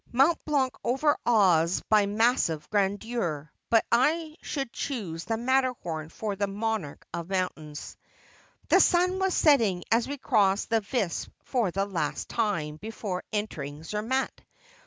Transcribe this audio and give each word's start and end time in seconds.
Mont 0.11 0.43
Blanc 0.45 0.73
overawes 0.83 1.83
by 1.87 2.07
massive 2.07 2.67
grandeur, 2.71 3.51
but 3.69 3.85
I 3.91 4.35
should 4.41 4.73
choose 4.73 5.25
the 5.25 5.37
Matterhorn 5.37 6.09
for 6.09 6.35
the 6.35 6.47
monarch 6.47 7.05
of 7.13 7.29
mountains.' 7.29 7.95
The 8.69 8.79
sun 8.79 9.19
was 9.19 9.35
setting 9.35 9.83
as 9.91 10.07
we 10.07 10.17
crossed 10.17 10.71
the 10.71 10.81
Visp 10.81 11.29
for 11.43 11.69
the 11.69 11.85
last 11.85 12.29
time 12.29 12.77
before 12.77 13.23
entering 13.31 13.83
Zermatt. 13.83 14.41